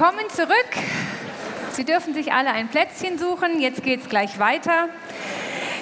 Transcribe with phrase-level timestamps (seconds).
[0.00, 0.70] Willkommen zurück.
[1.72, 3.60] Sie dürfen sich alle ein Plätzchen suchen.
[3.60, 4.88] Jetzt geht es gleich weiter.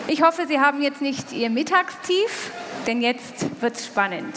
[0.08, 2.50] Ich hoffe, Sie haben jetzt nicht Ihr Mittagstief,
[2.88, 4.34] denn jetzt wird es spannend.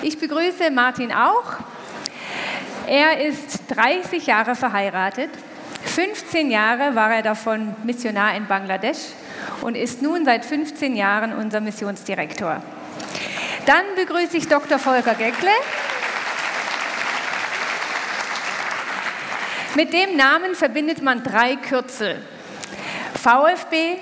[0.00, 1.52] Ich begrüße Martin auch.
[2.86, 5.28] Er ist 30 Jahre verheiratet.
[5.84, 9.00] 15 Jahre war er davon Missionar in Bangladesch
[9.60, 12.62] und ist nun seit 15 Jahren unser Missionsdirektor.
[13.66, 14.78] Dann begrüße ich Dr.
[14.78, 15.50] Volker Geckle.
[19.76, 22.20] Mit dem Namen verbindet man drei Kürzel.
[23.14, 23.98] VfB,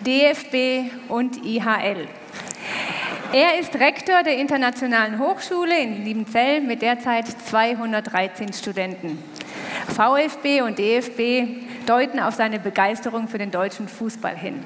[0.00, 2.06] DFB und IHL.
[3.32, 9.18] Er ist Rektor der Internationalen Hochschule in Liebenzell mit derzeit 213 Studenten.
[9.88, 14.62] VfB und DFB deuten auf seine Begeisterung für den deutschen Fußball hin.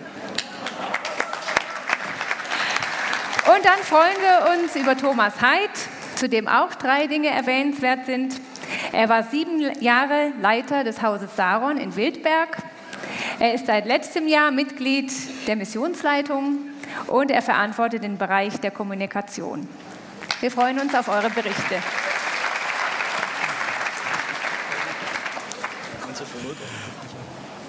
[3.47, 5.71] Und dann freuen wir uns über Thomas Heid,
[6.17, 8.35] zu dem auch drei Dinge erwähnenswert sind.
[8.93, 12.59] Er war sieben Jahre Leiter des Hauses Saron in Wildberg.
[13.39, 15.13] Er ist seit letztem Jahr Mitglied
[15.47, 16.59] der Missionsleitung
[17.07, 19.69] und er verantwortet den Bereich der Kommunikation.
[20.41, 21.77] Wir freuen uns auf eure Berichte.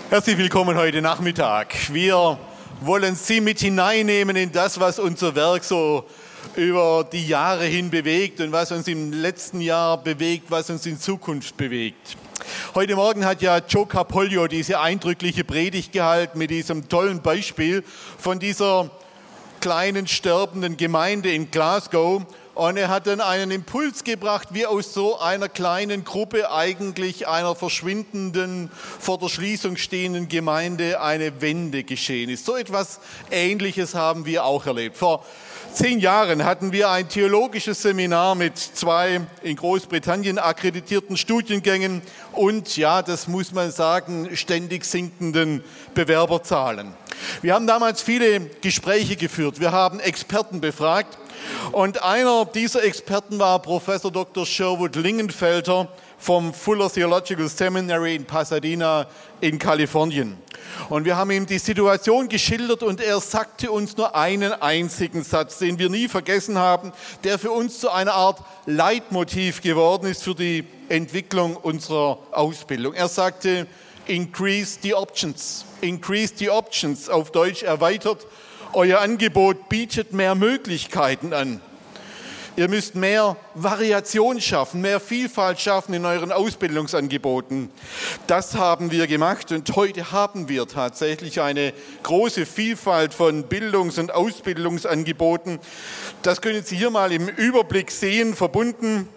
[0.09, 1.73] Herzlich willkommen heute Nachmittag.
[1.91, 2.37] Wir
[2.81, 6.05] wollen Sie mit hineinnehmen in das, was unser Werk so
[6.55, 10.99] über die Jahre hin bewegt und was uns im letzten Jahr bewegt, was uns in
[10.99, 12.17] Zukunft bewegt.
[12.73, 17.83] Heute Morgen hat ja Joe Capoglio diese eindrückliche Predigt gehalten mit diesem tollen Beispiel
[18.17, 18.89] von dieser
[19.61, 22.23] kleinen sterbenden Gemeinde in Glasgow.
[22.53, 27.55] Und er hat dann einen Impuls gebracht, wie aus so einer kleinen Gruppe eigentlich einer
[27.55, 32.45] verschwindenden, vor der Schließung stehenden Gemeinde eine Wende geschehen ist.
[32.45, 32.99] So etwas
[33.29, 34.97] Ähnliches haben wir auch erlebt.
[34.97, 35.25] Vor
[35.73, 42.01] zehn Jahren hatten wir ein theologisches Seminar mit zwei in Großbritannien akkreditierten Studiengängen
[42.33, 46.93] und, ja, das muss man sagen, ständig sinkenden Bewerberzahlen.
[47.41, 51.17] Wir haben damals viele Gespräche geführt, wir haben Experten befragt
[51.71, 54.45] und einer dieser Experten war Professor Dr.
[54.45, 55.87] Sherwood Lingenfelter
[56.21, 59.07] vom Fuller Theological Seminary in Pasadena
[59.41, 60.37] in Kalifornien.
[60.87, 65.57] Und wir haben ihm die Situation geschildert und er sagte uns nur einen einzigen Satz,
[65.57, 66.93] den wir nie vergessen haben,
[67.23, 72.93] der für uns zu einer Art Leitmotiv geworden ist für die Entwicklung unserer Ausbildung.
[72.93, 73.65] Er sagte,
[74.05, 75.65] increase the options.
[75.81, 78.27] Increase the options, auf Deutsch erweitert.
[78.73, 81.61] Euer Angebot bietet mehr Möglichkeiten an.
[82.57, 87.69] Ihr müsst mehr Variation schaffen, mehr Vielfalt schaffen in euren Ausbildungsangeboten.
[88.27, 91.71] Das haben wir gemacht und heute haben wir tatsächlich eine
[92.03, 95.59] große Vielfalt von Bildungs- und Ausbildungsangeboten.
[96.23, 99.07] Das können Sie hier mal im Überblick sehen, verbunden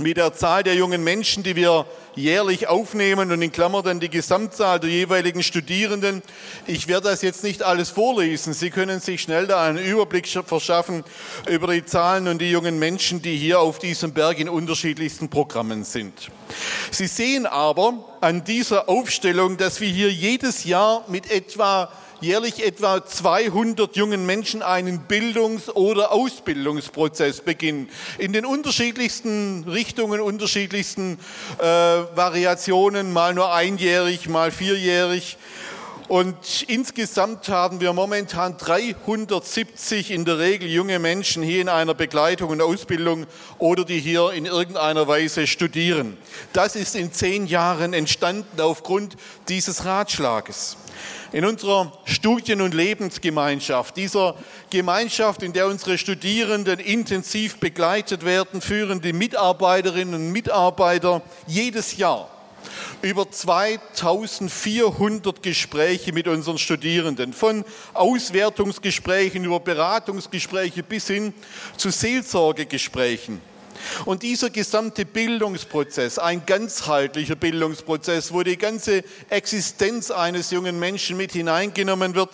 [0.00, 4.10] mit der Zahl der jungen Menschen, die wir jährlich aufnehmen und in Klammer dann die
[4.10, 6.22] Gesamtzahl der jeweiligen Studierenden.
[6.66, 8.52] Ich werde das jetzt nicht alles vorlesen.
[8.52, 11.04] Sie können sich schnell da einen Überblick verschaffen
[11.48, 15.84] über die Zahlen und die jungen Menschen, die hier auf diesem Berg in unterschiedlichsten Programmen
[15.84, 16.30] sind.
[16.90, 21.90] Sie sehen aber an dieser Aufstellung, dass wir hier jedes Jahr mit etwa
[22.22, 27.88] jährlich etwa 200 jungen Menschen einen Bildungs- oder Ausbildungsprozess beginnen.
[28.18, 31.18] In den unterschiedlichsten Richtungen, unterschiedlichsten
[31.58, 35.36] äh, Variationen, mal nur einjährig, mal vierjährig.
[36.08, 42.50] Und insgesamt haben wir momentan 370 in der Regel junge Menschen hier in einer Begleitung
[42.50, 43.26] und Ausbildung
[43.58, 46.18] oder die hier in irgendeiner Weise studieren.
[46.52, 49.16] Das ist in zehn Jahren entstanden aufgrund
[49.48, 50.76] dieses Ratschlages
[51.32, 54.34] in unserer Studien- und Lebensgemeinschaft, dieser
[54.70, 62.28] Gemeinschaft, in der unsere Studierenden intensiv begleitet werden, führen die Mitarbeiterinnen und Mitarbeiter jedes Jahr
[63.02, 67.64] über 2400 Gespräche mit unseren Studierenden, von
[67.94, 71.34] Auswertungsgesprächen über Beratungsgespräche bis hin
[71.76, 73.40] zu Seelsorgegesprächen.
[74.04, 81.32] Und dieser gesamte Bildungsprozess, ein ganzheitlicher Bildungsprozess, wo die ganze Existenz eines jungen Menschen mit
[81.32, 82.30] hineingenommen wird,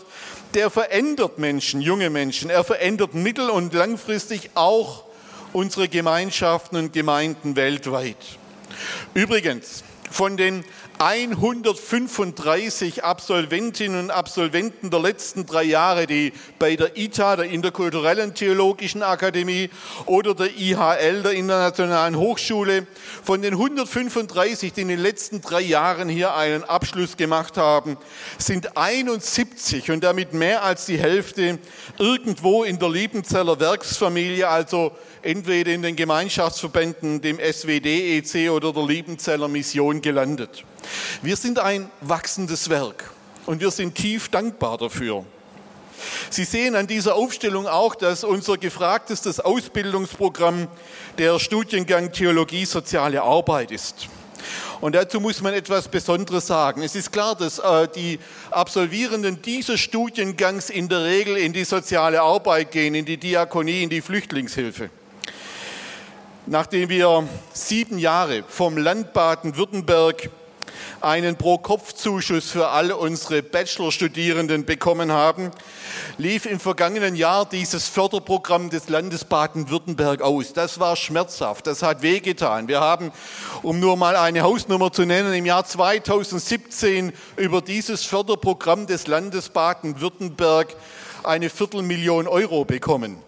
[0.54, 2.50] der verändert Menschen, junge Menschen.
[2.50, 5.04] Er verändert mittel- und langfristig auch
[5.52, 8.16] unsere Gemeinschaften und Gemeinden weltweit.
[9.14, 10.64] Übrigens, von den
[10.98, 19.02] 135 Absolventinnen und Absolventen der letzten drei Jahre, die bei der ITA, der Interkulturellen Theologischen
[19.02, 19.70] Akademie,
[20.06, 22.86] oder der IHL, der Internationalen Hochschule,
[23.22, 27.96] von den 135, die in den letzten drei Jahren hier einen Abschluss gemacht haben,
[28.38, 31.58] sind 71 und damit mehr als die Hälfte
[31.98, 38.86] irgendwo in der Liebenzeller Werksfamilie, also entweder in den Gemeinschaftsverbänden, dem SWD, EC oder der
[38.86, 40.64] Liebenzeller Mission gelandet.
[41.22, 43.10] Wir sind ein wachsendes Werk
[43.46, 45.24] und wir sind tief dankbar dafür.
[46.30, 50.68] Sie sehen an dieser Aufstellung auch, dass unser gefragtestes Ausbildungsprogramm
[51.18, 54.08] der Studiengang Theologie Soziale Arbeit ist.
[54.80, 56.82] Und dazu muss man etwas Besonderes sagen.
[56.82, 58.20] Es ist klar, dass äh, die
[58.50, 63.90] Absolvierenden dieses Studiengangs in der Regel in die soziale Arbeit gehen, in die Diakonie, in
[63.90, 64.90] die Flüchtlingshilfe.
[66.50, 70.30] Nachdem wir sieben Jahre vom Land Baden-Württemberg
[71.02, 75.50] einen Pro-Kopf-Zuschuss für alle unsere Bachelorstudierenden bekommen haben,
[76.16, 80.54] lief im vergangenen Jahr dieses Förderprogramm des Landes Baden-Württemberg aus.
[80.54, 82.66] Das war schmerzhaft, das hat wehgetan.
[82.66, 83.12] Wir haben,
[83.62, 89.50] um nur mal eine Hausnummer zu nennen, im Jahr 2017 über dieses Förderprogramm des Landes
[89.50, 90.74] Baden-Württemberg
[91.24, 93.27] eine Viertelmillion Euro bekommen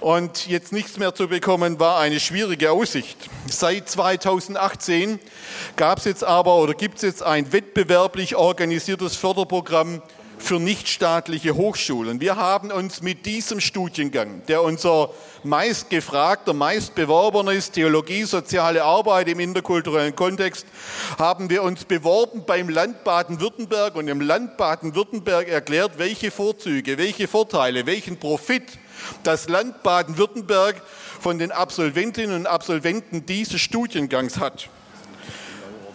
[0.00, 3.16] und jetzt nichts mehr zu bekommen, war eine schwierige Aussicht.
[3.48, 5.18] Seit 2018
[5.76, 10.02] gab es jetzt aber oder gibt es jetzt ein wettbewerblich organisiertes Förderprogramm
[10.38, 12.20] für nichtstaatliche Hochschulen.
[12.20, 15.10] Wir haben uns mit diesem Studiengang, der unser
[15.42, 20.66] meist gefragter, meist beworbener ist, Theologie, soziale Arbeit im interkulturellen Kontext,
[21.18, 27.28] haben wir uns beworben beim Land Baden-Württemberg und im Land Baden-Württemberg erklärt, welche Vorzüge, welche
[27.28, 28.78] Vorteile, welchen Profit
[29.22, 30.82] das Land Baden-Württemberg
[31.20, 34.68] von den Absolventinnen und Absolventen dieses Studiengangs hat.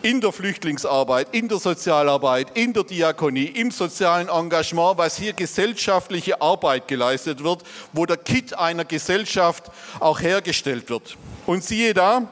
[0.01, 6.41] In der Flüchtlingsarbeit, in der Sozialarbeit, in der Diakonie, im sozialen Engagement, was hier gesellschaftliche
[6.41, 9.63] Arbeit geleistet wird, wo der Kit einer Gesellschaft
[9.99, 11.17] auch hergestellt wird.
[11.47, 12.27] Und siehe da,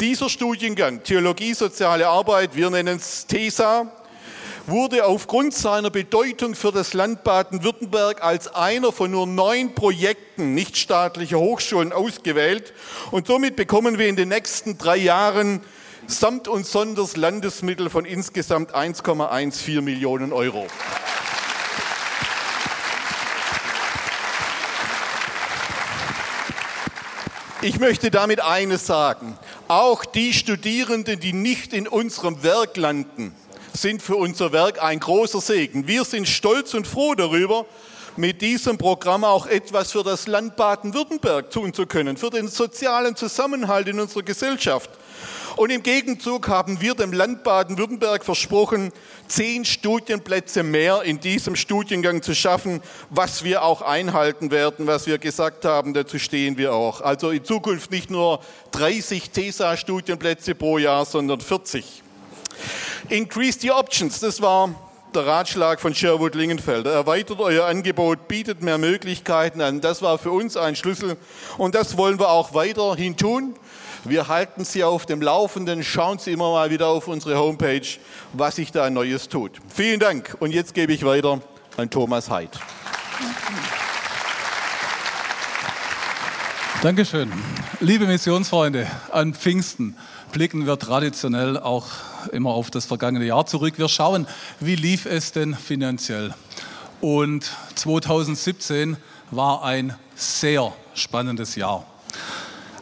[0.00, 3.92] dieser Studiengang Theologie, soziale Arbeit, wir nennen es TESA,
[4.66, 11.38] wurde aufgrund seiner Bedeutung für das Land Baden-Württemberg als einer von nur neun Projekten nichtstaatlicher
[11.38, 12.72] Hochschulen ausgewählt.
[13.10, 15.60] Und somit bekommen wir in den nächsten drei Jahren
[16.06, 20.66] samt und sonders Landesmittel von insgesamt 1,14 Millionen Euro.
[27.62, 29.38] Ich möchte damit eines sagen.
[29.68, 33.32] Auch die Studierenden, die nicht in unserem Werk landen,
[33.72, 35.86] sind für unser Werk ein großer Segen.
[35.86, 37.66] Wir sind stolz und froh darüber,
[38.16, 43.16] mit diesem Programm auch etwas für das Land Baden-Württemberg tun zu können, für den sozialen
[43.16, 44.90] Zusammenhalt in unserer Gesellschaft.
[45.56, 48.90] Und im Gegenzug haben wir dem Land Baden-Württemberg versprochen,
[49.28, 55.18] zehn Studienplätze mehr in diesem Studiengang zu schaffen, was wir auch einhalten werden, was wir
[55.18, 57.02] gesagt haben, dazu stehen wir auch.
[57.02, 58.40] Also in Zukunft nicht nur
[58.72, 62.02] 30 TESA-Studienplätze pro Jahr, sondern 40.
[63.08, 64.70] Increase the options, das war
[65.14, 66.86] der Ratschlag von Sherwood Lingenfeld.
[66.86, 69.80] Erweitert euer Angebot, bietet mehr Möglichkeiten an.
[69.80, 71.16] Das war für uns ein Schlüssel
[71.58, 73.54] und das wollen wir auch weiterhin tun.
[74.04, 75.84] Wir halten Sie auf dem Laufenden.
[75.84, 77.86] Schauen Sie immer mal wieder auf unsere Homepage,
[78.32, 79.52] was sich da Neues tut.
[79.72, 80.36] Vielen Dank.
[80.40, 81.40] Und jetzt gebe ich weiter
[81.76, 82.50] an Thomas Heid.
[86.82, 87.32] Dankeschön.
[87.78, 89.96] Liebe Missionsfreunde, an Pfingsten
[90.32, 91.86] blicken wir traditionell auch
[92.32, 93.74] immer auf das vergangene Jahr zurück.
[93.78, 94.26] Wir schauen,
[94.60, 96.34] wie lief es denn finanziell.
[97.00, 98.96] Und 2017
[99.30, 101.84] war ein sehr spannendes Jahr.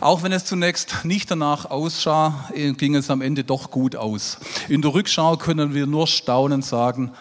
[0.01, 4.39] Auch wenn es zunächst nicht danach aussah, ging es am Ende doch gut aus.
[4.69, 7.13] In der Rückschau können wir nur staunend sagen,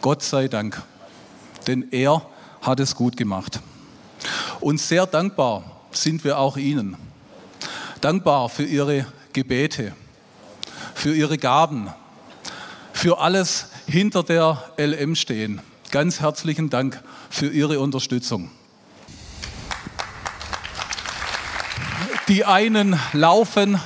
[0.00, 0.80] Gott sei Dank,
[1.66, 2.22] denn er
[2.60, 3.60] hat es gut gemacht.
[4.60, 6.96] Und sehr dankbar sind wir auch Ihnen.
[8.00, 9.92] Dankbar für Ihre Gebete,
[10.98, 11.90] für ihre Gaben,
[12.92, 15.60] für alles hinter der LM stehen.
[15.92, 17.00] Ganz herzlichen Dank
[17.30, 18.50] für Ihre Unterstützung.
[22.26, 23.80] Die einen laufen,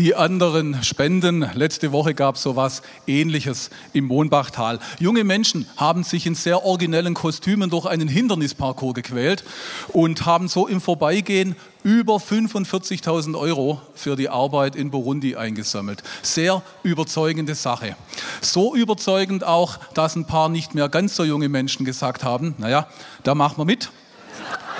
[0.00, 1.46] die anderen spenden.
[1.52, 4.78] Letzte Woche gab es so etwas Ähnliches im Mohnbachtal.
[4.98, 9.44] Junge Menschen haben sich in sehr originellen Kostümen durch einen Hindernisparcours gequält
[9.88, 16.02] und haben so im Vorbeigehen über 45.000 Euro für die Arbeit in Burundi eingesammelt.
[16.22, 17.94] Sehr überzeugende Sache.
[18.40, 22.88] So überzeugend auch, dass ein paar nicht mehr ganz so junge Menschen gesagt haben, naja,
[23.22, 23.90] da machen wir mit.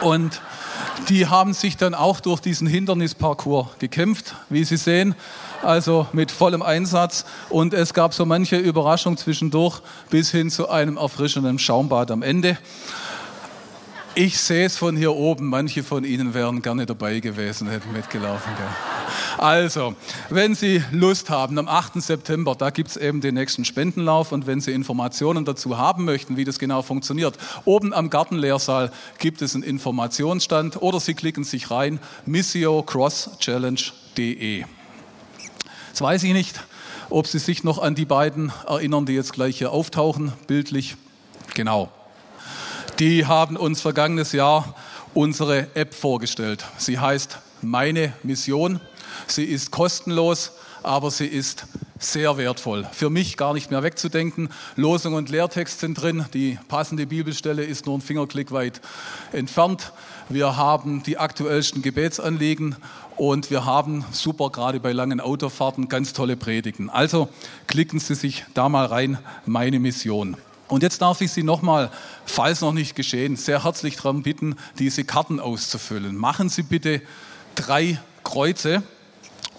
[0.01, 0.41] Und
[1.09, 5.15] Die haben sich dann auch durch diesen Hindernisparcours gekämpft, wie Sie sehen
[5.63, 7.25] also mit vollem Einsatz.
[7.49, 9.81] Und es gab so manche Überraschung zwischendurch
[10.11, 12.59] bis hin zu einem erfrischenden Schaumbad am Ende.
[14.15, 15.47] Ich sehe es von hier oben.
[15.47, 18.53] Manche von Ihnen wären gerne dabei gewesen, hätten mitgelaufen.
[18.57, 19.00] Gell?
[19.39, 19.95] Also,
[20.29, 22.03] wenn Sie Lust haben, am 8.
[22.03, 24.33] September, da gibt es eben den nächsten Spendenlauf.
[24.33, 29.43] Und wenn Sie Informationen dazu haben möchten, wie das genau funktioniert, oben am Gartenlehrsaal gibt
[29.43, 34.65] es einen Informationsstand oder Sie klicken sich rein, missiocrosschallenge.de.
[35.89, 36.61] Jetzt weiß ich nicht,
[37.09, 40.97] ob Sie sich noch an die beiden erinnern, die jetzt gleich hier auftauchen, bildlich.
[41.55, 41.91] Genau.
[42.99, 44.75] Die haben uns vergangenes Jahr
[45.15, 46.67] unsere App vorgestellt.
[46.77, 48.81] Sie heißt Meine Mission.
[49.31, 51.67] Sie ist kostenlos, aber sie ist
[51.99, 52.89] sehr wertvoll.
[52.93, 54.49] Für mich gar nicht mehr wegzudenken.
[54.75, 56.25] Losung und Lehrtext sind drin.
[56.33, 58.81] Die passende Bibelstelle ist nur ein Fingerklick weit
[59.33, 59.93] entfernt.
[60.29, 62.77] Wir haben die aktuellsten Gebetsanliegen
[63.17, 66.89] und wir haben super, gerade bei langen Autofahrten, ganz tolle Predigten.
[66.89, 67.29] Also
[67.67, 70.37] klicken Sie sich da mal rein, meine Mission.
[70.69, 71.91] Und jetzt darf ich Sie nochmal,
[72.25, 76.17] falls noch nicht geschehen, sehr herzlich darum bitten, diese Karten auszufüllen.
[76.17, 77.03] Machen Sie bitte
[77.57, 78.83] drei Kreuze.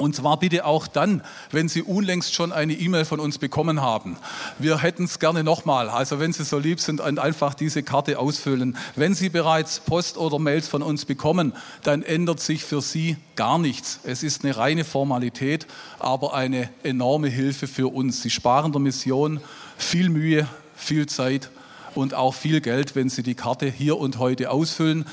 [0.02, 4.18] Und zwar bitte auch dann, wenn Sie unlängst schon eine E-Mail von uns bekommen haben.
[4.58, 5.90] Wir hätten es gerne nochmal.
[5.90, 8.76] Also wenn Sie so lieb sind, einfach diese Karte ausfüllen.
[8.96, 11.54] Wenn Sie bereits Post oder Mails von uns bekommen,
[11.84, 14.00] dann ändert sich für Sie gar nichts.
[14.04, 15.68] Es ist eine reine Formalität,
[16.00, 18.24] aber eine enorme Hilfe für uns.
[18.24, 19.40] Sie sparen der Mission
[19.78, 21.52] viel Mühe, viel Zeit
[21.96, 25.06] und auch viel Geld, wenn Sie die Karte hier und heute ausfüllen.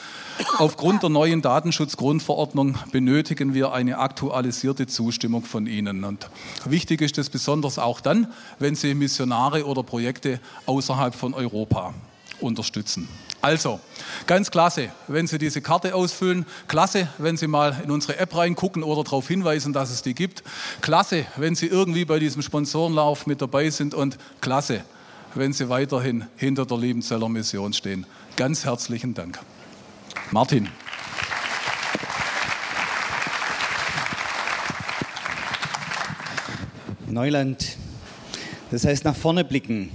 [0.59, 6.05] Aufgrund der neuen Datenschutzgrundverordnung benötigen wir eine aktualisierte Zustimmung von Ihnen.
[6.05, 6.29] Und
[6.65, 11.95] wichtig ist es besonders auch dann, wenn Sie Missionare oder Projekte außerhalb von Europa
[12.41, 13.09] unterstützen.
[13.41, 13.79] Also,
[14.27, 16.45] ganz klasse, wenn Sie diese Karte ausfüllen.
[16.67, 20.43] Klasse, wenn Sie mal in unsere App reingucken oder darauf hinweisen, dass es die gibt.
[20.81, 23.95] Klasse, wenn Sie irgendwie bei diesem Sponsorenlauf mit dabei sind.
[23.95, 24.83] Und klasse,
[25.35, 28.07] wenn Sie weiterhin hinter der Liebenzeller Mission stehen.
[28.37, 29.39] Ganz herzlichen Dank.
[30.31, 30.69] Martin.
[37.07, 37.77] Neuland,
[38.71, 39.91] das heißt nach vorne blicken.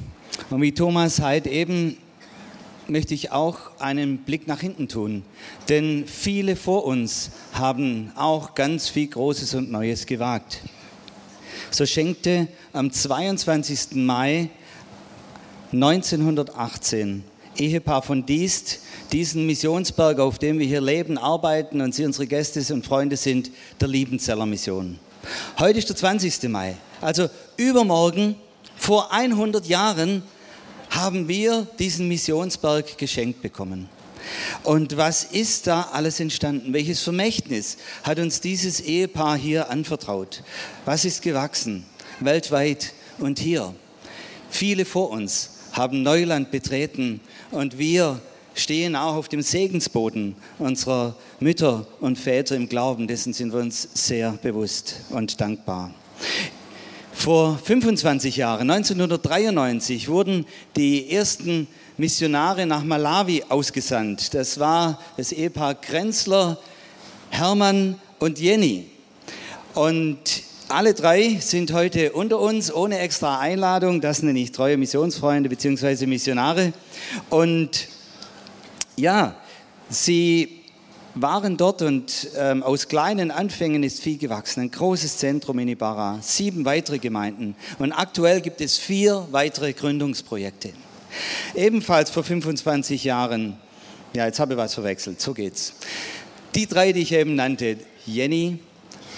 [0.49, 1.97] Und wie Thomas halt eben
[2.87, 5.23] möchte ich auch einen Blick nach hinten tun.
[5.69, 10.61] Denn viele vor uns haben auch ganz viel Großes und Neues gewagt.
[11.71, 13.95] So schenkte am 22.
[13.95, 14.49] Mai
[15.73, 17.23] 1918
[17.57, 18.79] Ehepaar von Diest
[19.11, 23.49] diesen Missionsberg, auf dem wir hier leben, arbeiten und Sie unsere Gäste und Freunde sind,
[23.81, 24.99] der Liebenzeller Mission.
[25.57, 26.43] Heute ist der 20.
[26.49, 28.35] Mai, also übermorgen,
[28.75, 30.23] vor 100 Jahren,
[30.91, 33.89] haben wir diesen Missionsberg geschenkt bekommen.
[34.63, 36.73] Und was ist da alles entstanden?
[36.73, 40.43] Welches Vermächtnis hat uns dieses Ehepaar hier anvertraut?
[40.85, 41.85] Was ist gewachsen?
[42.19, 43.73] Weltweit und hier.
[44.49, 47.19] Viele vor uns haben Neuland betreten
[47.51, 48.21] und wir
[48.55, 53.07] stehen auch auf dem Segensboden unserer Mütter und Väter im Glauben.
[53.07, 55.91] Dessen sind wir uns sehr bewusst und dankbar.
[57.11, 64.33] Vor 25 Jahren, 1993, wurden die ersten Missionare nach Malawi ausgesandt.
[64.33, 66.59] Das war das Ehepaar Grenzler,
[67.29, 68.87] Hermann und Jenny.
[69.73, 70.19] Und
[70.69, 74.01] alle drei sind heute unter uns ohne extra Einladung.
[74.01, 76.05] Das nenne ich treue Missionsfreunde bzw.
[76.05, 76.73] Missionare.
[77.29, 77.87] Und
[78.95, 79.35] ja,
[79.89, 80.63] sie
[81.15, 84.61] waren dort und ähm, aus kleinen Anfängen ist viel gewachsen.
[84.61, 90.73] Ein großes Zentrum in Ibarra, sieben weitere Gemeinden und aktuell gibt es vier weitere Gründungsprojekte.
[91.53, 93.57] Ebenfalls vor 25 Jahren,
[94.13, 95.73] ja, jetzt habe ich was verwechselt, so geht's.
[96.55, 98.59] Die drei, die ich eben nannte, Jenny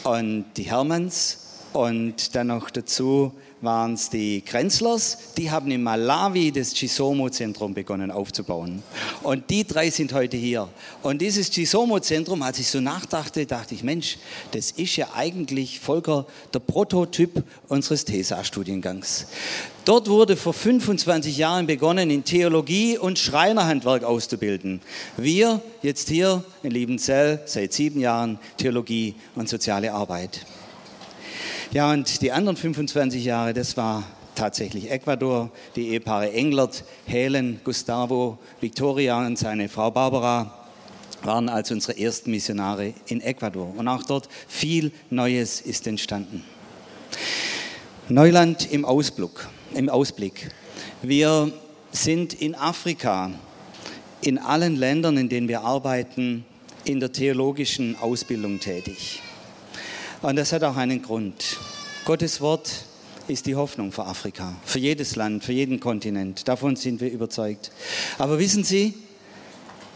[0.06, 1.40] und die Hermanns.
[1.74, 8.12] Und dann noch dazu waren es die Grenzlers, die haben in Malawi das Chisomo-Zentrum begonnen
[8.12, 8.84] aufzubauen.
[9.24, 10.70] Und die drei sind heute hier.
[11.02, 14.18] Und dieses Chisomo-Zentrum, als ich so nachdachte, dachte ich, Mensch,
[14.52, 19.28] das ist ja eigentlich, Volker, der Prototyp unseres TESA-Studiengangs.
[19.86, 24.82] Dort wurde vor 25 Jahren begonnen, in Theologie und Schreinerhandwerk auszubilden.
[25.16, 30.46] Wir jetzt hier in Liebenzell seit sieben Jahren Theologie und soziale Arbeit.
[31.72, 34.04] Ja, und die anderen 25 Jahre, das war
[34.36, 40.66] tatsächlich Ecuador, die Ehepaare Englert, Helen, Gustavo, Victoria und seine Frau Barbara
[41.24, 43.74] waren also unsere ersten Missionare in Ecuador.
[43.76, 46.44] Und auch dort viel Neues ist entstanden.
[48.10, 49.48] Neuland im Ausblick.
[49.74, 50.52] Im Ausblick.
[51.02, 51.52] Wir
[51.92, 53.32] sind in Afrika,
[54.22, 56.46] in allen Ländern, in denen wir arbeiten,
[56.84, 59.22] in der theologischen Ausbildung tätig.
[60.22, 61.58] Und das hat auch einen Grund.
[62.06, 62.72] Gottes Wort
[63.28, 66.48] ist die Hoffnung für Afrika, für jedes Land, für jeden Kontinent.
[66.48, 67.72] Davon sind wir überzeugt.
[68.18, 68.94] Aber wissen Sie,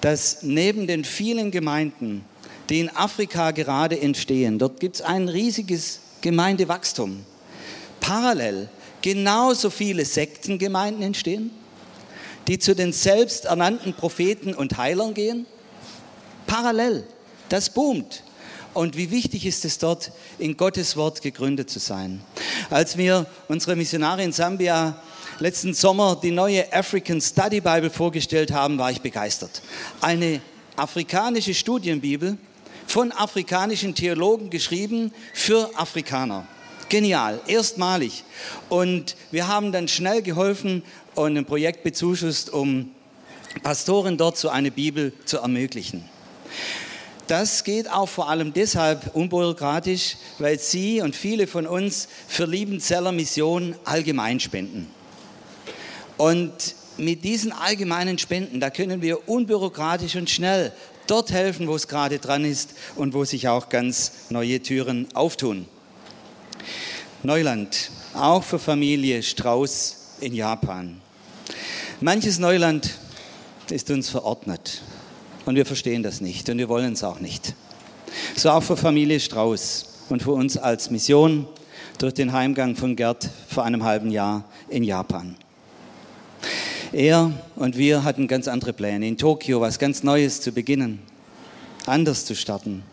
[0.02, 2.26] dass neben den vielen Gemeinden,
[2.70, 7.26] die in Afrika gerade entstehen, dort gibt es ein riesiges Gemeindewachstum.
[8.00, 8.70] Parallel
[9.02, 11.52] genauso viele Sektengemeinden entstehen,
[12.48, 15.46] die zu den selbsternannten Propheten und Heilern gehen.
[16.48, 17.06] Parallel.
[17.50, 18.24] Das boomt.
[18.74, 22.22] Und wie wichtig ist es dort, in Gottes Wort gegründet zu sein.
[22.70, 25.02] Als wir unsere Missionare in Sambia
[25.40, 29.62] letzten Sommer die neue African Study Bible vorgestellt haben, war ich begeistert.
[30.02, 30.42] Eine
[30.76, 32.38] afrikanische Studienbibel
[32.88, 36.48] von afrikanischen Theologen geschrieben für Afrikaner.
[36.90, 38.24] Genial, erstmalig.
[38.68, 40.84] Und wir haben dann schnell geholfen
[41.16, 42.92] und ein Projekt bezuschusst, um
[43.62, 46.04] Pastoren dort so eine Bibel zu ermöglichen.
[47.30, 53.12] Das geht auch vor allem deshalb unbürokratisch, weil Sie und viele von uns für Liebenzeller
[53.12, 54.88] Mission allgemein spenden.
[56.18, 60.72] Und mit diesen allgemeinen Spenden, da können wir unbürokratisch und schnell
[61.06, 65.68] dort helfen, wo es gerade dran ist und wo sich auch ganz neue Türen auftun.
[67.22, 71.00] Neuland, auch für Familie Strauß in Japan.
[72.02, 72.90] Manches Neuland
[73.70, 74.82] ist uns verordnet.
[75.50, 77.56] Und wir verstehen das nicht und wir wollen es auch nicht.
[78.36, 81.48] So auch für Familie Strauß und für uns als Mission
[81.98, 85.36] durch den Heimgang von Gerd vor einem halben Jahr in Japan.
[86.92, 89.08] Er und wir hatten ganz andere Pläne.
[89.08, 91.00] In Tokio was ganz Neues zu beginnen,
[91.88, 92.84] anders zu starten.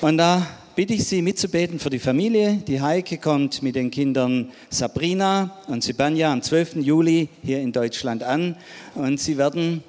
[0.00, 2.62] Und da bitte ich Sie mitzubeten für die Familie.
[2.66, 6.76] Die Heike kommt mit den Kindern Sabrina und Sibanja am 12.
[6.76, 8.56] Juli hier in Deutschland an
[8.94, 9.84] und sie werden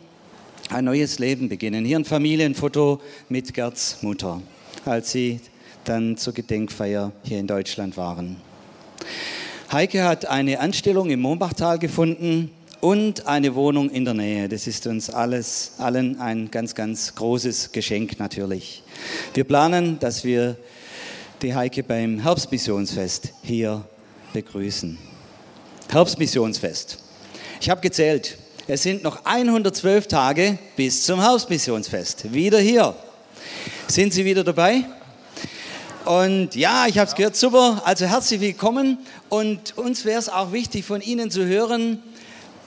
[0.69, 1.83] ein neues Leben beginnen.
[1.83, 4.41] Hier ein Familienfoto mit Gerds Mutter,
[4.85, 5.41] als sie
[5.83, 8.37] dann zur Gedenkfeier hier in Deutschland waren.
[9.71, 12.51] Heike hat eine Anstellung im Mombachtal gefunden
[12.81, 14.47] und eine Wohnung in der Nähe.
[14.47, 18.83] Das ist uns alles, allen ein ganz, ganz großes Geschenk natürlich.
[19.33, 20.55] Wir planen, dass wir
[21.41, 23.83] die Heike beim Herbstmissionsfest hier
[24.33, 24.97] begrüßen.
[25.89, 26.99] Herbstmissionsfest.
[27.59, 28.37] Ich habe gezählt,
[28.71, 32.31] es sind noch 112 Tage bis zum Hausmissionsfest.
[32.31, 32.95] Wieder hier.
[33.87, 34.85] Sind Sie wieder dabei?
[36.05, 37.81] Und ja, ich habe es gehört, super.
[37.83, 38.99] Also herzlich willkommen.
[39.27, 41.97] Und uns wäre es auch wichtig, von Ihnen zu hören,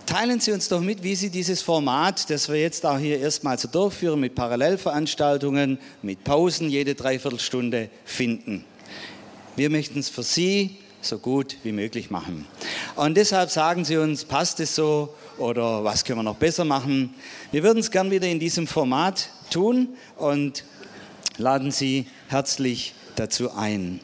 [0.04, 3.56] teilen Sie uns doch mit, wie Sie dieses Format, das wir jetzt auch hier erstmal
[3.56, 8.64] so durchführen, mit Parallelveranstaltungen, mit Pausen jede Dreiviertelstunde finden.
[9.54, 12.46] Wir möchten es für Sie so gut wie möglich machen.
[12.96, 17.14] Und deshalb sagen Sie uns, passt es so oder was können wir noch besser machen?
[17.50, 20.64] Wir würden es gern wieder in diesem Format tun und
[21.38, 24.00] laden Sie herzlich dazu ein.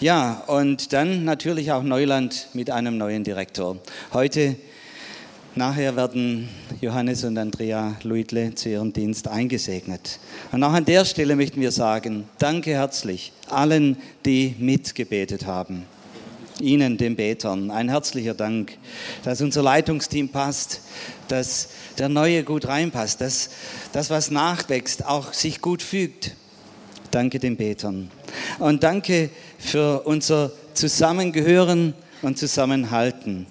[0.00, 3.78] Ja, und dann natürlich auch Neuland mit einem neuen Direktor.
[4.12, 4.56] Heute,
[5.54, 6.48] nachher werden
[6.80, 10.18] Johannes und Andrea Luitle zu ihrem Dienst eingesegnet.
[10.52, 15.84] Und auch an der Stelle möchten wir sagen, danke herzlich allen, die mitgebetet haben.
[16.60, 18.78] Ihnen, den Betern, ein herzlicher Dank,
[19.24, 20.80] dass unser Leitungsteam passt,
[21.28, 23.50] dass der Neue gut reinpasst, dass
[23.92, 26.36] das, was nachwächst, auch sich gut fügt.
[27.10, 28.10] Danke den Betern.
[28.58, 33.46] Und danke für unser Zusammengehören und Zusammenhalten.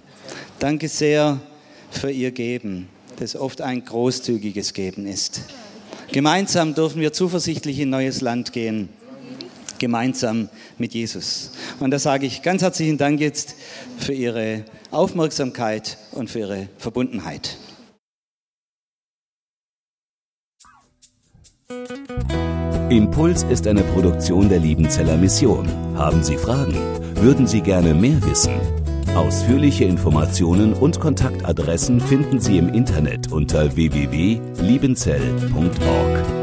[0.59, 1.39] Danke sehr
[1.91, 5.41] für Ihr Geben, das oft ein großzügiges Geben ist.
[6.11, 8.89] Gemeinsam dürfen wir zuversichtlich in neues Land gehen
[9.83, 11.51] gemeinsam mit Jesus.
[11.81, 13.55] Und da sage ich ganz herzlichen Dank jetzt
[13.97, 17.57] für Ihre Aufmerksamkeit und für Ihre Verbundenheit.
[22.89, 25.67] Impuls ist eine Produktion der Liebenzeller Mission.
[25.97, 26.77] Haben Sie Fragen?
[27.15, 28.53] Würden Sie gerne mehr wissen?
[29.15, 36.42] Ausführliche Informationen und Kontaktadressen finden Sie im Internet unter www.liebenzell.org.